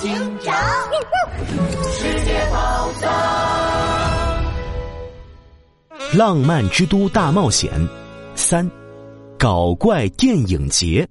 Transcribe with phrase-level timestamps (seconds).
[0.00, 0.56] 警长，
[1.92, 3.10] 世界宝藏，
[6.14, 7.70] 浪漫之都大冒险
[8.34, 8.66] 三，
[9.38, 11.06] 搞怪电影节。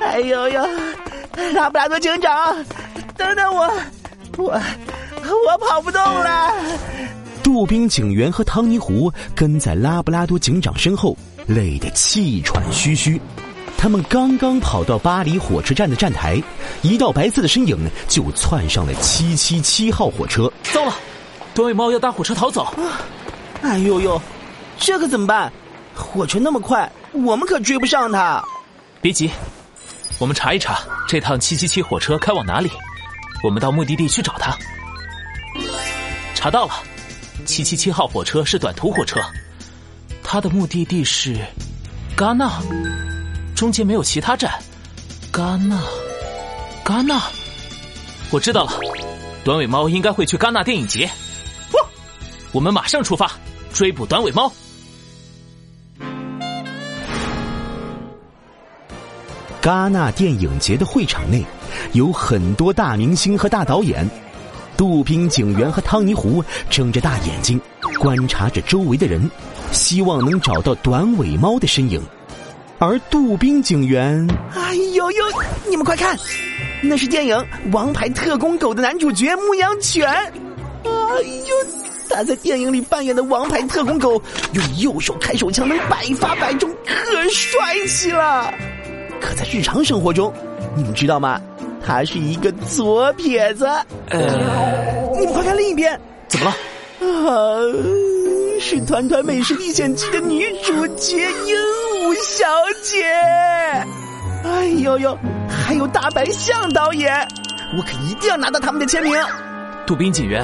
[0.00, 0.66] 哎呦呦，
[1.54, 2.64] 拉布拉多警长，
[3.16, 3.72] 等等我，
[4.38, 6.52] 我我跑不动了。
[7.44, 11.16] 杜宾警员和汤尼狐跟在拉布拉多警长身后，
[11.46, 13.20] 累得气喘吁吁。
[13.78, 16.42] 他们刚刚跑到巴黎火车站的站台，
[16.82, 17.78] 一道白色的身影
[18.08, 20.52] 就窜上了七七七号火车。
[20.64, 20.92] 糟了，
[21.54, 22.74] 短尾猫要搭火车逃走！
[23.62, 24.20] 哎呦呦，
[24.80, 25.50] 这可怎么办？
[25.94, 28.44] 火车那么快，我们可追不上它。
[29.00, 29.30] 别急，
[30.18, 32.68] 我们查一查这趟七七七火车开往哪里，
[33.44, 34.58] 我们到目的地去找它。
[36.34, 36.74] 查到了，
[37.46, 39.20] 七七七号火车是短途火车，
[40.20, 41.36] 它的目的地是
[42.16, 42.50] 戛纳。
[43.58, 44.52] 中间没有其他站，
[45.32, 45.82] 戛纳，
[46.84, 47.20] 戛纳，
[48.30, 48.70] 我知道了，
[49.42, 51.06] 短尾猫应该会去戛纳电影节。
[51.72, 51.84] 哇，
[52.52, 53.32] 我们马上出发
[53.72, 54.48] 追捕短尾猫。
[59.60, 61.44] 戛纳电影节的会场内
[61.94, 64.08] 有很多大明星和大导演，
[64.76, 67.60] 杜宾警员和汤尼狐睁着大眼睛
[67.98, 69.28] 观察着周围的人，
[69.72, 72.00] 希望能找到短尾猫的身影。
[72.80, 75.24] 而杜宾警员，哎呦呦！
[75.68, 76.16] 你们快看，
[76.80, 77.36] 那是电影
[77.72, 80.08] 《王牌特工狗》的男主角牧羊犬。
[80.08, 80.30] 哎
[80.84, 81.56] 呦，
[82.08, 88.54] 他在电影里扮演的王牌特工狗，用右手开手枪能百发百中，可帅气了。
[89.20, 90.32] 可在日常生活中，
[90.76, 91.40] 你们知道吗？
[91.84, 93.66] 他是一个左撇子。
[94.10, 94.20] 呃，
[95.18, 96.52] 你们快看另一边，怎么了？
[97.00, 97.58] 啊，
[98.60, 101.56] 是《团团美食历险记》的女主角鹦。
[101.98, 102.46] 鹉小
[102.82, 103.04] 姐，
[104.44, 107.12] 哎呦呦，还有大白象导演，
[107.76, 109.12] 我可一定要拿到他们的签名。
[109.86, 110.42] 杜宾警员，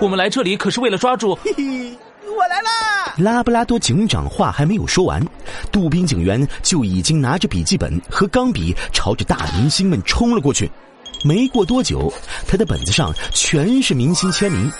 [0.00, 1.34] 我们来这里可是为了抓住。
[1.36, 1.96] 嘿嘿，
[2.26, 3.14] 我来啦！
[3.16, 5.24] 拉布拉多警长话还没有说完，
[5.72, 10.70] 杜宾警员就已经拿着笔记本和钢笔朝着大明星们冲了过去。
[11.24, 12.12] 没过多久，
[12.46, 14.70] 他的本子上全是明星签名。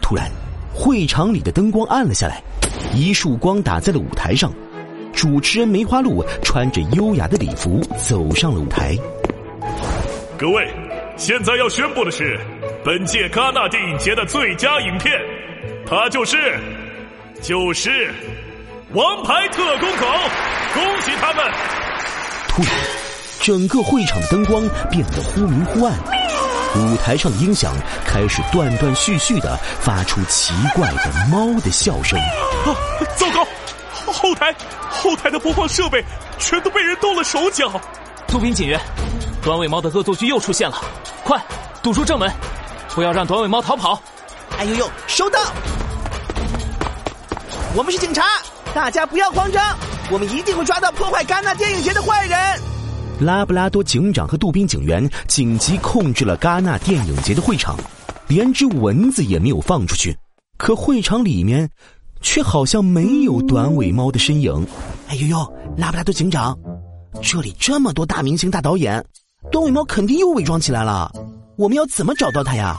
[0.00, 0.30] 突然，
[0.72, 2.42] 会场里的灯光暗了下来，
[2.94, 4.52] 一束光打在了舞台上。
[5.12, 8.96] 主持人梅花鹿穿着优雅的礼服走上了舞台。
[10.38, 10.68] 各位，
[11.16, 12.38] 现在要宣布的是，
[12.84, 15.12] 本届戛纳电影节的最佳影片，
[15.84, 16.56] 它就是，
[17.42, 17.90] 就是
[18.92, 20.06] 《王牌特工狗》，
[20.74, 21.44] 恭喜他们！
[22.46, 22.72] 突然，
[23.40, 25.92] 整个会场的灯光变得忽明忽暗，
[26.78, 27.74] 舞台上的音响
[28.04, 32.18] 开始断断续续的发出奇怪的猫的笑声。
[32.18, 32.74] 啊，
[33.16, 33.46] 糟糕！
[34.06, 34.54] 后台，
[34.88, 36.02] 后台的播放设备
[36.38, 37.70] 全都被人动了手脚。
[38.26, 38.80] 杜宾警员，
[39.42, 40.80] 短尾猫的恶作剧又出现了，
[41.24, 41.38] 快
[41.82, 42.30] 堵住正门，
[42.94, 44.00] 不要让短尾猫逃跑。
[44.58, 45.40] 哎呦呦，收到！
[47.74, 48.24] 我们是警察，
[48.74, 49.76] 大家不要慌张，
[50.10, 52.77] 我们一定会抓到破坏戛纳电影节的坏人。
[53.20, 57.76] 拉布拉多警长和杜宾警员紧急控制了戛纳电影节的会场，
[58.26, 60.16] 连只蚊子也没有放出去。
[60.56, 61.68] 可会场里面。
[62.20, 64.66] 却好像没有短尾猫的身影。
[65.06, 66.58] 哎呦呦，拉布拉多警长，
[67.22, 69.04] 这里这么多大明星、大导演，
[69.52, 71.08] 短尾猫肯定又伪装起来了。
[71.56, 72.76] 我们要怎么找到它呀？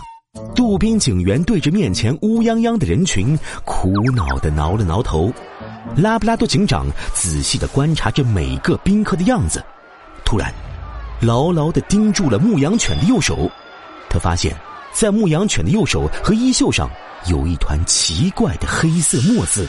[0.54, 5.32] 杜宾警员对着面前乌泱泱的人群，苦恼的挠了挠头。
[5.96, 9.64] 拉布拉多警长仔细的观察着每个宾客的样子，
[10.30, 10.54] 突然，
[11.22, 13.50] 牢牢的盯住了牧羊犬的右手。
[14.12, 14.56] 他发现，
[14.94, 16.88] 在牧羊犬的右手和衣袖上。
[17.26, 19.68] 有一团奇怪的黑色墨渍，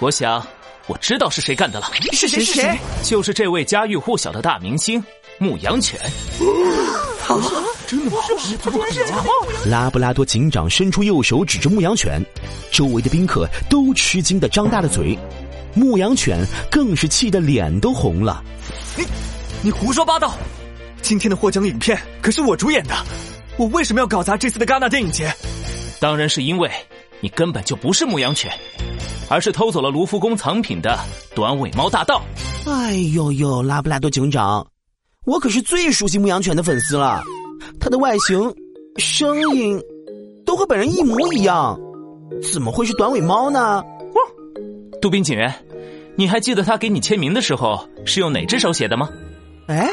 [0.00, 0.46] 我想
[0.86, 1.90] 我知道是谁干的了。
[2.12, 2.44] 是谁？
[2.44, 2.78] 是谁？
[3.02, 5.02] 就是这位家喻户晓的大明星
[5.38, 5.98] 牧羊犬。
[7.26, 7.40] 啊！
[7.86, 8.18] 真的吗？
[8.62, 9.16] 他竟然是假
[9.64, 12.22] 拉布拉多警长伸出右手指着牧羊犬，
[12.70, 15.18] 周围的宾客都吃惊的张大了嘴，
[15.72, 16.38] 牧羊犬
[16.70, 18.44] 更是气得脸都红了。
[18.96, 19.02] 你，
[19.62, 20.34] 你胡说八道！
[21.02, 22.94] 今天的获奖影片可是我主演的，
[23.56, 25.32] 我为什么要搞砸这次的戛纳电影节？
[26.00, 26.70] 当然是因为
[27.20, 28.52] 你根本就不是牧羊犬，
[29.28, 30.96] 而是偷走了卢浮宫藏品的
[31.34, 32.22] 短尾猫大盗。
[32.66, 34.64] 哎呦呦，拉布拉多警长，
[35.24, 37.22] 我可是最熟悉牧羊犬的粉丝了，
[37.80, 38.54] 它的外形、
[38.96, 39.80] 声音
[40.46, 41.76] 都和本人一模一样，
[42.52, 43.82] 怎么会是短尾猫呢？
[45.02, 45.52] 杜宾警员，
[46.16, 49.08] 你还记得他给你签名的时候是用哪只手写的吗？
[49.68, 49.86] 哎，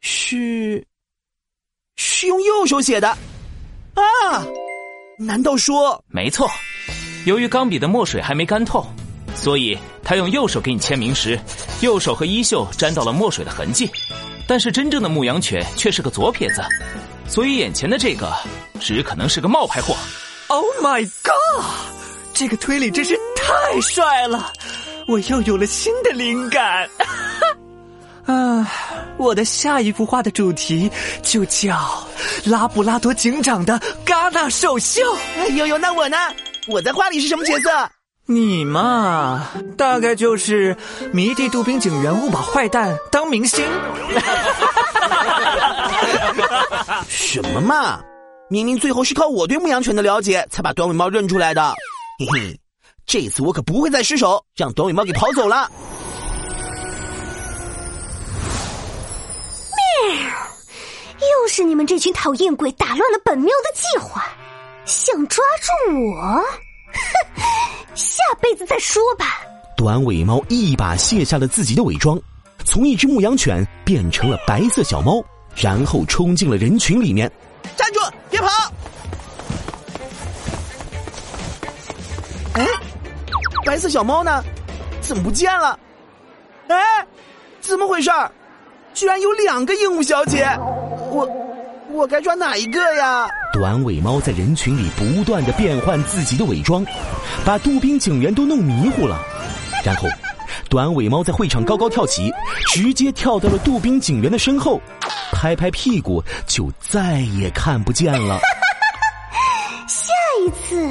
[0.00, 0.82] 是
[1.96, 4.46] 是用右手写的啊。
[5.18, 6.02] 难道说？
[6.08, 6.50] 没错，
[7.26, 8.86] 由于钢笔的墨水还没干透，
[9.34, 11.38] 所以他用右手给你签名时，
[11.82, 13.90] 右手和衣袖沾到了墨水的痕迹。
[14.48, 16.62] 但是真正的牧羊犬却是个左撇子，
[17.28, 18.34] 所以眼前的这个
[18.80, 19.94] 只可能是个冒牌货。
[20.48, 21.64] Oh my god！
[22.32, 24.50] 这个推理真是太帅了，
[25.06, 26.88] 我又有了新的灵感。
[28.26, 28.70] 啊，
[29.16, 30.90] 我的下一幅画的主题
[31.22, 31.76] 就叫
[32.44, 35.00] 拉布拉多警长的戛纳首秀。
[35.36, 36.16] 哎呦呦，那我呢？
[36.68, 37.70] 我在画里是什么角色？
[38.26, 40.76] 你嘛，大概就是
[41.12, 43.64] 迷弟杜宾警员误把坏蛋当明星。
[47.08, 48.00] 什么嘛！
[48.48, 51.74] 明明最后是靠我对牧羊犬的了解，才把短尾猫认出来的。
[52.20, 52.60] 嘿嘿，
[53.04, 55.68] 这次我可不会再失手，让短尾猫给跑走了。
[61.54, 64.24] 是你们这群讨厌鬼打乱了本庙的计划，
[64.86, 66.42] 想抓住我？
[66.94, 67.44] 哼，
[67.94, 69.42] 下辈子再说吧。
[69.76, 72.18] 短尾猫一把卸下了自己的伪装，
[72.64, 75.22] 从一只牧羊犬变成了白色小猫，
[75.54, 77.30] 然后冲进了人群里面。
[77.76, 78.00] 站住，
[78.30, 78.48] 别跑！
[82.54, 82.66] 哎，
[83.66, 84.42] 白色小猫呢？
[85.02, 85.78] 怎么不见了？
[86.68, 87.06] 哎，
[87.60, 88.10] 怎么回事？
[88.94, 90.46] 居然有两个鹦鹉小姐！
[91.12, 91.28] 我
[91.90, 93.28] 我该抓哪一个呀？
[93.52, 96.84] 短尾猫在人群里不断的变换自己的伪装，
[97.44, 99.20] 把杜宾警员都弄迷糊了。
[99.84, 100.08] 然后，
[100.70, 102.32] 短尾猫在会场高高跳起，
[102.68, 104.80] 直接跳到了杜宾警员的身后，
[105.32, 108.40] 拍拍屁股就再也看不见了。
[109.86, 110.12] 下
[110.46, 110.90] 一次，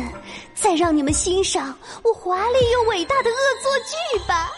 [0.53, 4.51] 再让你们欣赏我华丽又伟大的恶作剧吧。